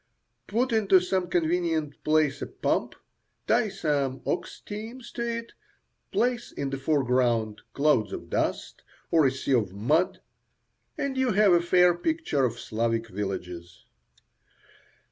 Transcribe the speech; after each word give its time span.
Put 0.47 0.71
into 0.71 0.99
some 0.99 1.27
convenient 1.27 2.03
place 2.03 2.41
a 2.41 2.47
pump, 2.47 2.95
tie 3.45 3.69
some 3.69 4.21
ox 4.25 4.59
teams 4.59 5.11
to 5.11 5.21
it, 5.21 5.53
place 6.11 6.51
in 6.51 6.71
the 6.71 6.79
foreground 6.79 7.61
clouds 7.73 8.11
of 8.11 8.27
dust 8.27 8.81
or 9.11 9.27
a 9.27 9.31
sea 9.31 9.53
of 9.53 9.73
mud, 9.73 10.19
and 10.97 11.15
you 11.19 11.33
have 11.33 11.53
a 11.53 11.61
fair 11.61 11.93
picture 11.93 12.43
of 12.45 12.59
Slavic 12.59 13.09
villages. 13.09 13.85